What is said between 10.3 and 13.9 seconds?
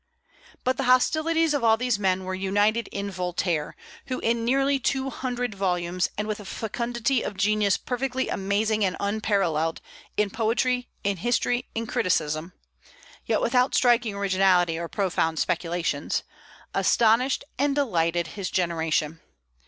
poetry, in history, in criticism, yet without